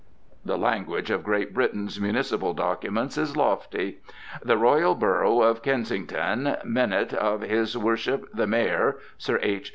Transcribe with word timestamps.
The 0.43 0.57
language 0.57 1.11
of 1.11 1.23
Great 1.23 1.53
Britain's 1.53 2.01
municipal 2.01 2.55
documents 2.55 3.19
is 3.19 3.37
lofty: 3.37 3.99
"The 4.41 4.57
Royal 4.57 4.95
Burrough 4.95 5.43
of 5.43 5.61
Kensington, 5.61 6.57
Minute 6.65 7.13
of 7.13 7.41
His 7.41 7.77
Worship 7.77 8.27
the 8.33 8.47
Mayor 8.47 8.97
(Sir 9.19 9.37
H. 9.43 9.69